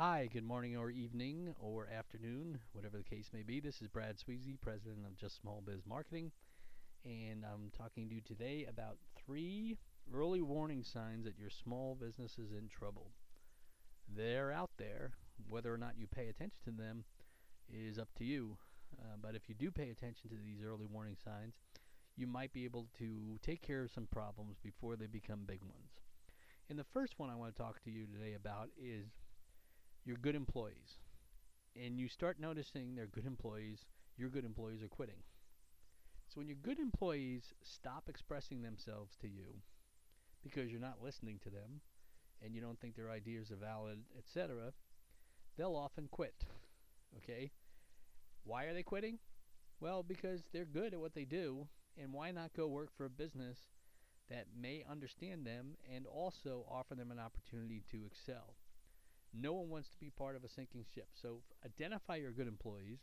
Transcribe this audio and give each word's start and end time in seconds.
Hi, 0.00 0.28
good 0.32 0.44
morning 0.44 0.76
or 0.76 0.92
evening 0.92 1.52
or 1.58 1.88
afternoon, 1.88 2.60
whatever 2.72 2.98
the 2.98 3.02
case 3.02 3.30
may 3.34 3.42
be. 3.42 3.58
This 3.58 3.82
is 3.82 3.88
Brad 3.88 4.14
Sweezy, 4.16 4.56
president 4.60 5.04
of 5.04 5.16
Just 5.16 5.40
Small 5.40 5.60
Biz 5.66 5.80
Marketing, 5.88 6.30
and 7.04 7.44
I'm 7.44 7.72
talking 7.76 8.08
to 8.08 8.14
you 8.14 8.20
today 8.20 8.64
about 8.70 8.98
three 9.16 9.76
early 10.14 10.40
warning 10.40 10.84
signs 10.84 11.24
that 11.24 11.36
your 11.36 11.50
small 11.50 11.96
business 11.96 12.38
is 12.38 12.52
in 12.52 12.68
trouble. 12.68 13.10
They're 14.08 14.52
out 14.52 14.70
there. 14.78 15.14
Whether 15.48 15.74
or 15.74 15.78
not 15.78 15.98
you 15.98 16.06
pay 16.06 16.28
attention 16.28 16.60
to 16.66 16.70
them 16.70 17.02
is 17.68 17.98
up 17.98 18.14
to 18.18 18.24
you. 18.24 18.56
Uh, 19.00 19.16
but 19.20 19.34
if 19.34 19.48
you 19.48 19.56
do 19.56 19.72
pay 19.72 19.90
attention 19.90 20.30
to 20.30 20.36
these 20.36 20.62
early 20.64 20.86
warning 20.86 21.16
signs, 21.24 21.54
you 22.16 22.28
might 22.28 22.52
be 22.52 22.64
able 22.64 22.86
to 23.00 23.36
take 23.42 23.62
care 23.62 23.82
of 23.82 23.90
some 23.90 24.06
problems 24.06 24.58
before 24.62 24.94
they 24.94 25.08
become 25.08 25.40
big 25.44 25.62
ones. 25.62 25.90
And 26.70 26.78
the 26.78 26.84
first 26.84 27.14
one 27.16 27.30
I 27.30 27.34
want 27.34 27.56
to 27.56 27.60
talk 27.60 27.82
to 27.82 27.90
you 27.90 28.06
today 28.06 28.34
about 28.34 28.68
is 28.80 29.08
your 30.08 30.16
good 30.16 30.34
employees 30.34 30.96
and 31.76 32.00
you 32.00 32.08
start 32.08 32.40
noticing 32.40 32.94
they're 32.94 33.06
good 33.06 33.26
employees, 33.26 33.84
your 34.16 34.30
good 34.30 34.44
employees 34.46 34.82
are 34.82 34.88
quitting. 34.88 35.22
So 36.28 36.40
when 36.40 36.48
your 36.48 36.56
good 36.62 36.78
employees 36.78 37.52
stop 37.62 38.04
expressing 38.08 38.62
themselves 38.62 39.16
to 39.20 39.28
you 39.28 39.60
because 40.42 40.70
you're 40.70 40.80
not 40.80 41.02
listening 41.02 41.38
to 41.44 41.50
them 41.50 41.82
and 42.42 42.54
you 42.54 42.62
don't 42.62 42.80
think 42.80 42.96
their 42.96 43.10
ideas 43.10 43.50
are 43.50 43.56
valid, 43.56 43.98
etc., 44.16 44.72
they'll 45.58 45.76
often 45.76 46.08
quit. 46.10 46.46
Okay? 47.18 47.50
Why 48.44 48.64
are 48.64 48.72
they 48.74 48.82
quitting? 48.82 49.18
Well, 49.78 50.02
because 50.02 50.40
they're 50.54 50.64
good 50.64 50.94
at 50.94 51.00
what 51.00 51.14
they 51.14 51.24
do, 51.24 51.68
and 52.00 52.12
why 52.14 52.30
not 52.30 52.54
go 52.56 52.66
work 52.66 52.90
for 52.96 53.04
a 53.04 53.10
business 53.10 53.58
that 54.30 54.46
may 54.58 54.84
understand 54.90 55.46
them 55.46 55.76
and 55.94 56.06
also 56.06 56.64
offer 56.70 56.94
them 56.94 57.10
an 57.10 57.18
opportunity 57.18 57.82
to 57.90 58.06
excel? 58.06 58.54
No 59.34 59.52
one 59.52 59.68
wants 59.68 59.88
to 59.90 59.98
be 59.98 60.10
part 60.10 60.36
of 60.36 60.44
a 60.44 60.48
sinking 60.48 60.84
ship. 60.94 61.08
So 61.14 61.42
identify 61.64 62.16
your 62.16 62.32
good 62.32 62.48
employees, 62.48 63.00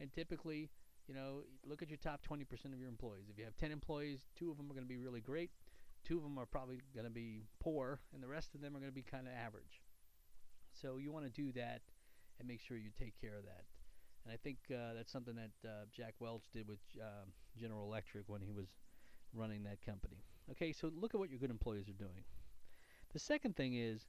and 0.00 0.12
typically, 0.12 0.70
you 1.06 1.14
know, 1.14 1.42
look 1.64 1.82
at 1.82 1.88
your 1.88 1.98
top 1.98 2.20
20% 2.26 2.42
of 2.72 2.78
your 2.78 2.88
employees. 2.88 3.24
If 3.30 3.38
you 3.38 3.44
have 3.44 3.56
10 3.56 3.70
employees, 3.70 4.20
two 4.38 4.50
of 4.50 4.56
them 4.56 4.70
are 4.70 4.74
going 4.74 4.86
to 4.86 4.88
be 4.88 4.98
really 4.98 5.20
great, 5.20 5.50
two 6.04 6.16
of 6.16 6.22
them 6.22 6.38
are 6.38 6.46
probably 6.46 6.80
going 6.94 7.04
to 7.04 7.10
be 7.10 7.44
poor, 7.60 8.00
and 8.14 8.22
the 8.22 8.28
rest 8.28 8.54
of 8.54 8.60
them 8.60 8.76
are 8.76 8.80
going 8.80 8.90
to 8.90 8.94
be 8.94 9.02
kind 9.02 9.26
of 9.26 9.34
average. 9.34 9.82
So 10.72 10.96
you 10.96 11.12
want 11.12 11.26
to 11.26 11.30
do 11.30 11.52
that 11.52 11.82
and 12.38 12.48
make 12.48 12.60
sure 12.60 12.76
you 12.76 12.90
take 12.98 13.20
care 13.20 13.36
of 13.36 13.44
that. 13.44 13.64
And 14.24 14.32
I 14.32 14.36
think 14.36 14.58
uh, 14.70 14.94
that's 14.94 15.12
something 15.12 15.34
that 15.36 15.68
uh, 15.68 15.84
Jack 15.92 16.14
Welch 16.20 16.44
did 16.52 16.68
with 16.68 16.80
uh, 17.00 17.24
General 17.58 17.84
Electric 17.84 18.24
when 18.28 18.40
he 18.40 18.52
was 18.52 18.66
running 19.34 19.62
that 19.64 19.84
company. 19.84 20.24
Okay, 20.50 20.72
so 20.72 20.90
look 20.94 21.14
at 21.14 21.20
what 21.20 21.30
your 21.30 21.38
good 21.38 21.50
employees 21.50 21.88
are 21.88 21.92
doing. 21.92 22.24
The 23.12 23.18
second 23.18 23.56
thing 23.56 23.74
is 23.74 24.06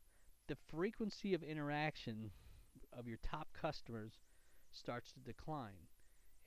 the 0.48 0.58
frequency 0.70 1.34
of 1.34 1.44
interaction 1.44 2.32
of 2.98 3.08
your 3.08 3.18
top 3.18 3.50
customers 3.60 4.20
starts 4.72 5.12
to 5.14 5.20
decline. 5.20 5.88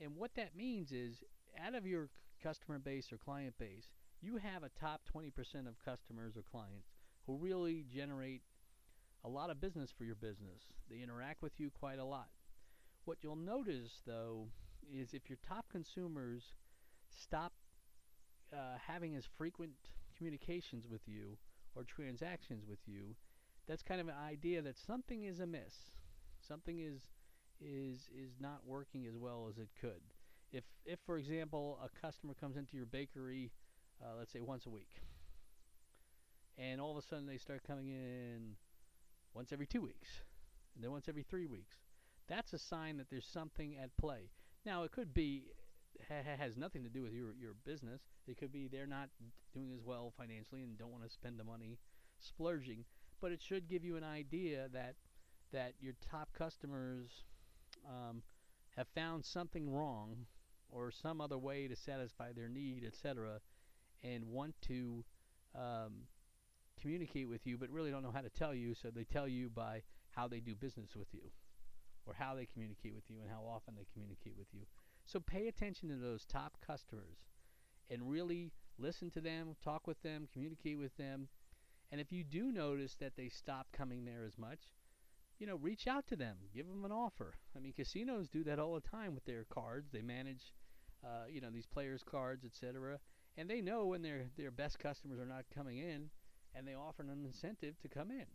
And 0.00 0.17
what 0.17 0.34
that 0.34 0.56
means 0.56 0.92
is, 0.92 1.23
out 1.64 1.75
of 1.75 1.87
your 1.87 2.09
customer 2.42 2.78
base 2.78 3.12
or 3.12 3.17
client 3.17 3.55
base, 3.59 3.91
you 4.20 4.39
have 4.39 4.62
a 4.62 4.70
top 4.81 5.03
20% 5.15 5.31
of 5.69 5.78
customers 5.84 6.37
or 6.37 6.42
clients 6.42 6.89
who 7.27 7.37
really 7.37 7.84
generate 7.92 8.42
a 9.25 9.28
lot 9.28 9.50
of 9.50 9.61
business 9.61 9.91
for 9.97 10.05
your 10.05 10.15
business. 10.15 10.62
They 10.91 11.03
interact 11.03 11.42
with 11.42 11.53
you 11.59 11.70
quite 11.70 11.98
a 11.98 12.05
lot. 12.05 12.28
What 13.05 13.19
you'll 13.22 13.37
notice, 13.37 14.03
though, 14.06 14.48
is 14.92 15.15
if 15.15 15.28
your 15.28 15.39
top 15.47 15.67
consumers 15.70 16.42
stop 17.11 17.53
uh, 18.53 18.77
having 18.87 19.15
as 19.15 19.25
frequent 19.39 19.72
communications 20.17 20.87
with 20.89 21.03
you 21.06 21.39
or 21.75 21.84
transactions 21.84 22.65
with 22.69 22.81
you, 22.87 23.15
that's 23.66 23.82
kind 23.82 24.00
of 24.00 24.08
an 24.08 24.14
idea 24.28 24.62
that 24.62 24.76
something 24.76 25.24
is 25.24 25.40
amiss. 25.40 25.74
Something 26.46 26.80
is 26.80 27.00
is 27.60 28.08
is 28.14 28.32
not 28.40 28.60
working 28.66 29.06
as 29.06 29.16
well 29.16 29.46
as 29.48 29.58
it 29.58 29.68
could. 29.80 30.02
If 30.52 30.64
if 30.84 30.98
for 31.06 31.16
example 31.18 31.78
a 31.82 31.88
customer 32.00 32.34
comes 32.34 32.56
into 32.56 32.76
your 32.76 32.86
bakery, 32.86 33.53
uh, 34.03 34.16
let's 34.19 34.32
say 34.32 34.41
once 34.41 34.66
a 34.66 34.70
week, 34.70 35.00
and 36.58 36.80
all 36.80 36.92
of 36.97 37.03
a 37.03 37.06
sudden 37.06 37.26
they 37.26 37.38
start 37.38 37.62
coming 37.66 37.88
in 37.88 38.56
once 39.34 39.53
every 39.53 39.66
two 39.66 39.82
weeks, 39.82 40.08
and 40.74 40.84
then 40.84 40.91
once 40.91 41.08
every 41.08 41.22
three 41.22 41.47
weeks, 41.47 41.76
that's 42.28 42.53
a 42.53 42.58
sign 42.58 42.97
that 42.98 43.10
there's 43.10 43.26
something 43.26 43.76
at 43.76 43.97
play. 43.97 44.30
Now 44.64 44.82
it 44.82 44.92
could 44.92 45.14
be 45.14 45.44
ha- 46.08 46.36
has 46.38 46.56
nothing 46.56 46.82
to 46.84 46.91
do 46.91 47.03
with 47.03 47.12
your 47.12 47.34
your 47.41 47.54
business. 47.64 48.03
It 48.26 48.36
could 48.36 48.53
be 48.53 48.69
they're 48.69 48.86
not 48.86 49.08
doing 49.53 49.72
as 49.72 49.82
well 49.84 50.12
financially 50.16 50.62
and 50.62 50.76
don't 50.78 50.92
want 50.92 51.04
to 51.04 51.10
spend 51.10 51.38
the 51.38 51.44
money 51.44 51.78
splurging 52.19 52.84
but 53.20 53.32
it 53.32 53.41
should 53.42 53.69
give 53.69 53.84
you 53.84 53.97
an 53.97 54.04
idea 54.04 54.69
that 54.72 54.94
that 55.52 55.75
your 55.80 55.94
top 56.10 56.30
customers 56.36 57.25
um, 57.88 58.22
have 58.76 58.88
found 58.94 59.25
something 59.25 59.70
wrong 59.70 60.26
or 60.69 60.91
some 60.91 61.20
other 61.20 61.38
way 61.38 61.69
to 61.69 61.76
satisfy 61.76 62.32
their 62.32 62.48
need, 62.48 62.84
etc., 62.84 63.41
and 64.03 64.24
want 64.24 64.54
to 64.60 65.04
um, 65.54 65.92
communicate 66.80 67.28
with 67.28 67.47
you, 67.47 67.56
but 67.56 67.70
really 67.70 67.91
don't 67.91 68.03
know 68.03 68.10
how 68.12 68.20
to 68.20 68.28
tell 68.28 68.53
you, 68.53 68.74
so 68.74 68.91
they 68.91 69.04
tell 69.04 69.28
you 69.28 69.48
by 69.48 69.82
how 70.10 70.26
they 70.26 70.41
do 70.41 70.54
business 70.54 70.97
with 70.97 71.08
you, 71.12 71.30
or 72.06 72.14
how 72.14 72.34
they 72.34 72.47
communicate 72.47 72.94
with 72.94 73.04
you, 73.08 73.19
and 73.22 73.30
how 73.30 73.42
often 73.48 73.74
they 73.76 73.86
communicate 73.92 74.34
with 74.36 74.48
you. 74.53 74.62
So 75.06 75.20
pay 75.20 75.47
attention 75.47 75.88
to 75.91 75.97
those 75.97 76.24
top 76.24 76.56
customers 76.66 77.19
and 77.91 78.10
really 78.10 78.50
listen 78.78 79.10
to 79.10 79.20
them, 79.20 79.54
talk 79.62 79.86
with 79.86 80.03
them, 80.03 80.26
communicate 80.32 80.78
with 80.78 80.97
them, 80.97 81.28
and 81.91 82.00
if 82.00 82.12
you 82.12 82.25
do 82.25 82.50
notice 82.50 82.97
that 83.00 83.17
they 83.17 83.28
stop 83.28 83.69
coming 83.72 84.05
there 84.05 84.25
as 84.27 84.39
much, 84.39 84.61
you 85.39 85.47
know, 85.47 85.56
reach 85.56 85.87
out 85.87 86.06
to 86.09 86.17
them, 86.17 86.37
give 86.55 86.67
them 86.69 86.84
an 86.84 86.93
offer. 86.93 87.34
I 87.56 87.61
mean, 87.61 87.72
casinos 87.72 88.28
do 88.28 88.45
that 88.45 88.59
all 88.59 88.75
the 88.75 88.89
time 88.89 89.15
with 89.15 89.25
their 89.25 89.45
cards. 89.45 89.91
They 89.93 90.03
manage, 90.03 90.53
uh, 91.05 91.27
you 91.28 91.41
know, 91.41 91.50
these 91.50 91.67
players' 91.67 92.03
cards, 92.03 92.45
etc. 92.45 92.99
And 93.37 93.49
they 93.50 93.61
know 93.61 93.87
when 93.87 94.03
their 94.03 94.27
their 94.37 94.50
best 94.50 94.78
customers 94.78 95.19
are 95.19 95.27
not 95.27 95.45
coming 95.55 95.78
in, 95.78 96.11
and 96.55 96.67
they 96.67 96.75
offer 96.75 97.03
an 97.03 97.25
incentive 97.25 97.78
to 97.81 97.89
come 97.89 98.11
in. 98.11 98.27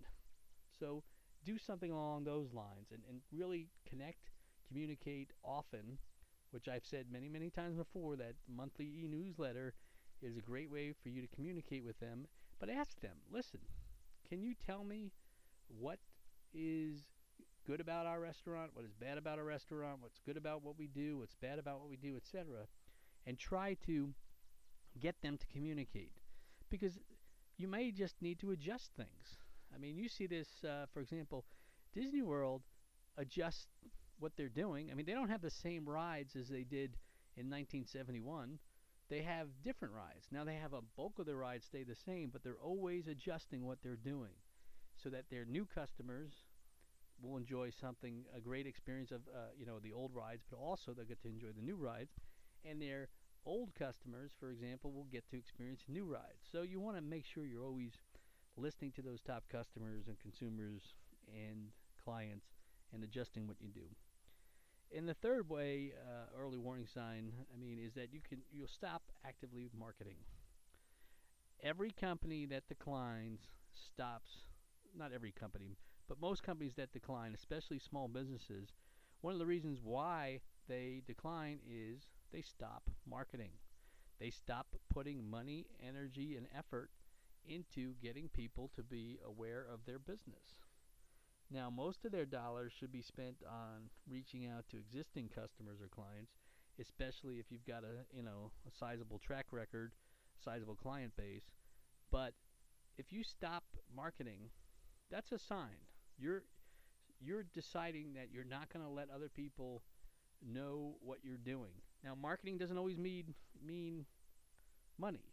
So 0.77 1.03
do 1.45 1.57
something 1.57 1.91
along 1.91 2.25
those 2.25 2.53
lines, 2.53 2.91
and, 2.91 3.01
and 3.09 3.21
really 3.31 3.67
connect, 3.87 4.29
communicate 4.67 5.31
often, 5.43 5.97
which 6.51 6.67
I've 6.67 6.85
said 6.85 7.05
many 7.11 7.29
many 7.29 7.49
times 7.49 7.77
before. 7.77 8.17
That 8.17 8.35
monthly 8.47 8.85
e-newsletter 8.85 9.73
is 10.21 10.37
a 10.37 10.41
great 10.41 10.69
way 10.69 10.93
for 11.01 11.09
you 11.09 11.21
to 11.21 11.35
communicate 11.35 11.85
with 11.85 11.99
them 11.99 12.27
but 12.59 12.69
ask 12.69 12.99
them, 13.01 13.17
listen, 13.31 13.59
can 14.27 14.41
you 14.41 14.53
tell 14.53 14.83
me 14.83 15.11
what 15.67 15.99
is 16.53 17.03
good 17.65 17.79
about 17.79 18.05
our 18.05 18.19
restaurant, 18.19 18.71
what 18.73 18.85
is 18.85 18.93
bad 18.93 19.17
about 19.17 19.37
our 19.37 19.45
restaurant, 19.45 19.97
what's 20.01 20.19
good 20.25 20.37
about 20.37 20.63
what 20.63 20.77
we 20.77 20.87
do, 20.87 21.17
what's 21.17 21.35
bad 21.35 21.59
about 21.59 21.79
what 21.79 21.89
we 21.89 21.97
do, 21.97 22.15
etc. 22.15 22.67
And 23.25 23.37
try 23.37 23.75
to 23.85 24.13
get 24.99 25.21
them 25.21 25.37
to 25.37 25.45
communicate. 25.47 26.13
Because 26.69 26.99
you 27.57 27.67
may 27.67 27.91
just 27.91 28.21
need 28.21 28.39
to 28.39 28.51
adjust 28.51 28.91
things. 28.95 29.37
I 29.73 29.77
mean, 29.77 29.97
you 29.97 30.09
see 30.09 30.25
this, 30.25 30.47
uh, 30.63 30.85
for 30.93 31.01
example, 31.01 31.45
Disney 31.93 32.21
World 32.21 32.63
adjusts 33.17 33.67
what 34.19 34.33
they're 34.35 34.49
doing. 34.49 34.89
I 34.91 34.95
mean, 34.95 35.05
they 35.05 35.13
don't 35.13 35.29
have 35.29 35.41
the 35.41 35.51
same 35.51 35.87
rides 35.87 36.35
as 36.35 36.49
they 36.49 36.63
did 36.63 36.97
in 37.37 37.49
1971 37.49 38.59
they 39.09 39.21
have 39.21 39.47
different 39.63 39.93
rides. 39.93 40.27
Now 40.31 40.43
they 40.43 40.55
have 40.55 40.73
a 40.73 40.81
bulk 40.95 41.19
of 41.19 41.25
their 41.25 41.35
rides 41.35 41.65
stay 41.65 41.83
the 41.83 41.95
same, 41.95 42.29
but 42.31 42.43
they're 42.43 42.63
always 42.63 43.07
adjusting 43.07 43.65
what 43.65 43.79
they're 43.81 43.95
doing 43.95 44.33
so 45.01 45.09
that 45.09 45.25
their 45.29 45.45
new 45.45 45.65
customers 45.65 46.31
will 47.21 47.37
enjoy 47.37 47.69
something 47.69 48.23
a 48.35 48.39
great 48.39 48.65
experience 48.65 49.11
of 49.11 49.21
uh, 49.33 49.49
you 49.57 49.65
know 49.65 49.79
the 49.79 49.91
old 49.91 50.13
rides, 50.13 50.43
but 50.49 50.57
also 50.57 50.93
they'll 50.93 51.05
get 51.05 51.21
to 51.21 51.27
enjoy 51.27 51.51
the 51.55 51.61
new 51.61 51.75
rides, 51.75 52.11
and 52.63 52.81
their 52.81 53.09
old 53.45 53.73
customers, 53.75 54.31
for 54.39 54.51
example, 54.51 54.91
will 54.91 55.07
get 55.11 55.27
to 55.29 55.37
experience 55.37 55.81
new 55.87 56.05
rides. 56.05 56.43
So 56.51 56.61
you 56.61 56.79
want 56.79 56.97
to 56.97 57.01
make 57.01 57.25
sure 57.25 57.45
you're 57.45 57.65
always 57.65 57.93
listening 58.57 58.91
to 58.91 59.01
those 59.01 59.21
top 59.21 59.43
customers 59.51 60.07
and 60.07 60.19
consumers 60.19 60.81
and 61.27 61.69
clients 62.03 62.45
and 62.93 63.03
adjusting 63.03 63.47
what 63.47 63.57
you 63.59 63.69
do. 63.69 63.87
And 64.95 65.07
the 65.07 65.13
third 65.13 65.49
way, 65.49 65.93
uh, 65.95 66.25
early 66.39 66.57
warning 66.57 66.87
sign, 66.87 67.31
I 67.53 67.57
mean, 67.57 67.77
is 67.79 67.93
that 67.93 68.11
you 68.11 68.21
can 68.27 68.39
you'll 68.51 68.67
stop 68.67 69.03
actively 69.25 69.69
marketing. 69.77 70.17
Every 71.61 71.91
company 71.91 72.45
that 72.47 72.67
declines 72.67 73.41
stops. 73.73 74.47
Not 74.97 75.11
every 75.13 75.31
company, 75.31 75.77
but 76.07 76.19
most 76.19 76.41
companies 76.41 76.73
that 76.75 76.91
decline, 76.91 77.35
especially 77.35 77.77
small 77.77 78.07
businesses, 78.07 78.73
one 79.21 79.33
of 79.33 79.39
the 79.39 79.45
reasons 79.45 79.79
why 79.83 80.39
they 80.67 81.03
decline 81.05 81.59
is 81.69 82.07
they 82.31 82.41
stop 82.41 82.89
marketing. 83.07 83.51
They 84.19 84.31
stop 84.31 84.75
putting 84.89 85.29
money, 85.29 85.67
energy, 85.85 86.35
and 86.35 86.47
effort 86.57 86.89
into 87.47 87.93
getting 88.01 88.29
people 88.29 88.71
to 88.75 88.83
be 88.83 89.19
aware 89.25 89.65
of 89.71 89.85
their 89.85 89.99
business. 89.99 90.55
Now, 91.51 91.69
most 91.69 92.05
of 92.05 92.11
their 92.11 92.25
dollars 92.25 92.71
should 92.77 92.91
be 92.91 93.01
spent 93.01 93.37
on 93.47 93.89
reaching 94.07 94.47
out 94.47 94.65
to 94.69 94.77
existing 94.77 95.29
customers 95.29 95.81
or 95.81 95.87
clients, 95.87 96.33
especially 96.79 97.39
if 97.39 97.45
you've 97.49 97.65
got 97.65 97.83
a 97.83 98.05
you 98.15 98.23
know 98.23 98.51
a 98.67 98.71
sizable 98.71 99.19
track 99.19 99.47
record, 99.51 99.91
sizable 100.43 100.75
client 100.75 101.13
base. 101.17 101.49
But 102.11 102.33
if 102.97 103.11
you 103.11 103.23
stop 103.23 103.63
marketing, 103.95 104.49
that's 105.09 105.31
a 105.31 105.39
sign. 105.39 105.77
You're 106.19 106.43
you're 107.19 107.45
deciding 107.53 108.13
that 108.13 108.27
you're 108.31 108.43
not 108.43 108.71
going 108.71 108.85
to 108.85 108.91
let 108.91 109.09
other 109.09 109.29
people 109.29 109.81
know 110.45 110.95
what 111.01 111.19
you're 111.23 111.37
doing. 111.37 111.71
Now, 112.03 112.15
marketing 112.15 112.57
doesn't 112.57 112.77
always 112.77 112.97
mean 112.97 113.33
mean 113.65 114.05
money. 114.99 115.25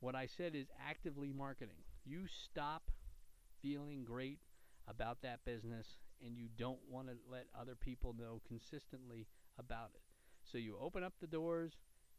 What 0.00 0.14
I 0.14 0.26
said 0.26 0.54
is 0.54 0.66
actively 0.86 1.32
marketing. 1.32 1.82
You 2.04 2.26
stop 2.26 2.90
feeling 3.62 4.04
great 4.04 4.38
about 4.90 5.22
that 5.22 5.44
business 5.44 5.86
and 6.24 6.36
you 6.36 6.48
don't 6.58 6.80
want 6.90 7.08
to 7.08 7.14
let 7.30 7.46
other 7.58 7.74
people 7.74 8.14
know 8.18 8.40
consistently 8.46 9.26
about 9.58 9.90
it. 9.94 10.02
So 10.50 10.58
you 10.58 10.76
open 10.80 11.04
up 11.04 11.14
the 11.20 11.26
doors 11.26 11.72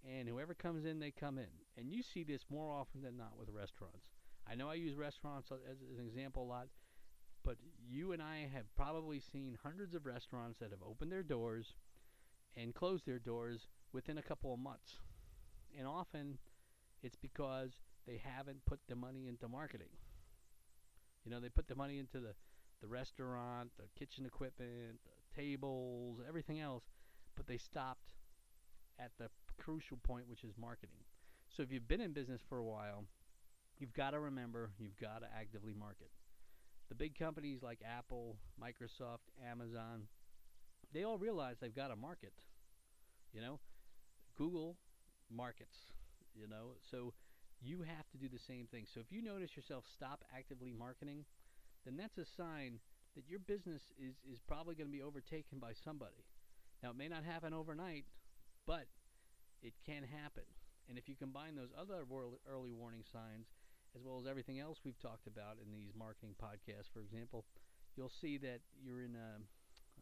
and 0.08 0.28
whoever 0.28 0.54
comes 0.54 0.86
in, 0.86 1.00
they 1.00 1.12
come 1.12 1.38
in. 1.38 1.52
And 1.78 1.92
you 1.92 2.02
see 2.02 2.24
this 2.24 2.46
more 2.50 2.72
often 2.72 3.02
than 3.02 3.18
not 3.18 3.38
with 3.38 3.50
restaurants. 3.50 4.08
I 4.50 4.56
know 4.56 4.70
I 4.70 4.76
use 4.76 4.96
restaurants 4.96 5.52
as 5.52 5.78
an 5.98 6.04
example 6.04 6.44
a 6.44 6.50
lot, 6.50 6.68
but 7.44 7.58
you 7.88 8.12
and 8.12 8.22
I 8.22 8.50
have 8.54 8.76
probably 8.76 9.20
seen 9.20 9.58
hundreds 9.62 9.94
of 9.94 10.06
restaurants 10.06 10.60
that 10.60 10.72
have 10.72 10.82
opened 10.88 11.12
their 11.12 11.24
doors 11.24 11.76
and 12.56 12.74
closed 12.74 13.06
their 13.06 13.20
doors 13.20 13.68
within 13.94 14.18
a 14.18 14.24
couple 14.24 14.54
of 14.54 14.60
months. 14.60 14.98
And 15.78 15.88
often 15.88 16.38
it's 17.04 17.16
because 17.16 17.72
they 18.08 18.22
haven't 18.24 18.66
put 18.66 18.80
the 18.88 18.96
money 18.96 19.28
into 19.28 19.48
marketing. 19.48 19.90
You 21.24 21.32
know, 21.32 21.40
they 21.40 21.50
put 21.50 21.68
the 21.68 21.76
money 21.76 22.00
into 22.00 22.20
the, 22.20 22.34
the 22.82 22.88
restaurant, 22.88 23.72
the 23.78 23.88
kitchen 23.98 24.26
equipment, 24.26 25.00
the 25.06 25.42
tables, 25.42 26.20
everything 26.28 26.60
else, 26.60 26.84
but 27.36 27.48
they 27.48 27.58
stopped 27.58 28.14
at 29.00 29.12
the 29.18 29.30
crucial 29.60 29.98
point, 29.98 30.28
which 30.28 30.44
is 30.44 30.54
marketing. 30.60 31.04
So 31.50 31.64
if 31.64 31.72
you've 31.72 31.88
been 31.88 32.02
in 32.02 32.14
business 32.14 32.42
for 32.48 32.58
a 32.58 32.64
while, 32.64 33.06
you've 33.80 33.94
got 33.94 34.12
to 34.12 34.20
remember 34.20 34.72
you've 34.80 34.98
got 34.98 35.20
to 35.20 35.28
actively 35.38 35.74
market. 35.74 36.10
The 36.90 36.96
big 36.96 37.18
companies 37.18 37.64
like 37.64 37.80
Apple, 37.86 38.38
Microsoft, 38.62 39.30
Amazon, 39.50 40.08
they 40.94 41.04
all 41.04 41.18
realize 41.18 41.58
they've 41.60 41.76
got 41.76 41.88
to 41.88 41.96
market. 41.96 42.34
You 43.34 43.42
know, 43.42 43.60
Google 44.38 44.78
markets, 45.30 45.78
you 46.36 46.48
know, 46.48 46.76
so 46.92 47.14
you 47.62 47.84
have 47.84 48.10
to 48.12 48.18
do 48.18 48.28
the 48.28 48.40
same 48.40 48.68
thing. 48.68 48.86
So 48.94 49.00
if 49.00 49.12
you 49.12 49.22
notice 49.22 49.56
yourself 49.56 49.86
stop 49.94 50.26
actively 50.36 50.74
marketing, 50.74 51.26
then 51.86 51.98
that's 51.98 52.18
a 52.18 52.26
sign 52.26 52.80
that 53.16 53.28
your 53.28 53.40
business 53.40 53.82
is, 54.00 54.16
is 54.24 54.40
probably 54.48 54.76
going 54.76 54.88
to 54.88 54.96
be 54.96 55.04
overtaken 55.04 55.60
by 55.60 55.74
somebody. 55.74 56.24
Now, 56.82 56.92
it 56.92 56.98
may 56.98 57.08
not 57.08 57.24
happen 57.24 57.54
overnight, 57.54 58.06
but 58.66 58.88
it 59.62 59.74
can 59.86 60.04
happen. 60.04 60.48
And 60.90 60.98
if 60.98 61.08
you 61.08 61.16
combine 61.16 61.56
those 61.56 61.74
other 61.78 62.04
early 62.50 62.72
warning 62.72 63.04
signs, 63.12 63.48
as 63.96 64.02
well 64.04 64.20
as 64.20 64.28
everything 64.28 64.60
else 64.60 64.80
we've 64.84 65.00
talked 65.00 65.28
about 65.28 65.58
in 65.64 65.72
these 65.72 65.92
marketing 65.98 66.36
podcasts, 66.42 66.90
for 66.94 67.02
example, 67.02 67.46
you'll 67.96 68.12
see 68.22 68.38
that 68.38 68.62
you're 68.82 69.02
in 69.02 69.16
a, 69.16 69.40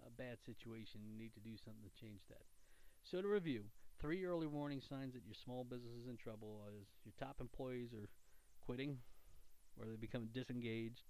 a 0.06 0.12
bad 0.18 0.38
situation. 0.46 1.02
You 1.04 1.18
need 1.18 1.34
to 1.34 1.40
do 1.40 1.58
something 1.58 1.84
to 1.84 2.02
change 2.02 2.22
that. 2.30 2.46
So, 3.04 3.22
to 3.22 3.28
review, 3.28 3.64
three 4.00 4.26
early 4.26 4.48
warning 4.48 4.82
signs 4.82 5.14
that 5.14 5.26
your 5.26 5.34
small 5.34 5.64
business 5.64 5.94
is 6.04 6.08
in 6.08 6.18
trouble 6.18 6.62
is 6.80 6.88
your 7.04 7.14
top 7.20 7.38
employees 7.42 7.94
are 7.94 8.08
quitting 8.62 8.98
or 9.78 9.88
they 9.88 9.96
become 9.96 10.30
disengaged. 10.34 11.04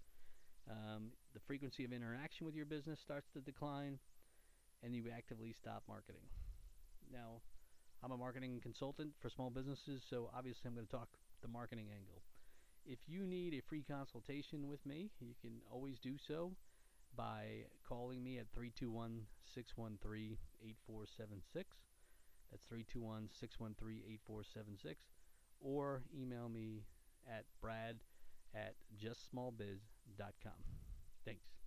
Um, 0.70 1.12
the 1.34 1.40
frequency 1.40 1.86
of 1.86 1.94
interaction 1.94 2.46
with 2.46 2.56
your 2.56 2.66
business 2.66 3.00
starts 3.00 3.30
to 3.34 3.40
decline, 3.40 4.00
and 4.84 4.96
you 4.96 5.06
actively 5.16 5.54
stop 5.54 5.84
marketing. 5.88 6.22
Now, 7.12 7.42
I'm 8.04 8.12
a 8.12 8.18
marketing 8.18 8.60
consultant 8.62 9.12
for 9.20 9.30
small 9.30 9.50
businesses, 9.50 10.02
so 10.10 10.30
obviously 10.36 10.68
I'm 10.68 10.76
going 10.76 10.88
to 10.88 10.92
talk 10.92 11.10
the 11.42 11.48
marketing 11.48 11.88
angle. 11.94 12.22
If 12.86 13.00
you 13.08 13.26
need 13.26 13.54
a 13.54 13.62
free 13.68 13.84
consultation 13.84 14.68
with 14.68 14.86
me, 14.86 15.10
you 15.20 15.34
can 15.42 15.62
always 15.72 16.00
do 16.00 16.16
so 16.18 16.52
by 17.16 17.66
calling 17.88 18.24
me 18.24 18.38
at 18.38 18.48
321 18.54 19.26
613 19.54 20.38
8476. 20.62 21.68
That's 22.52 22.64
321 22.70 23.30
613 23.40 24.02
8476. 24.26 25.02
Or 25.60 26.02
email 26.16 26.48
me 26.48 26.86
at 27.28 27.46
brad 27.62 27.98
at 28.54 28.75
justsmallbiz.com. 28.98 30.63
Thanks. 31.25 31.59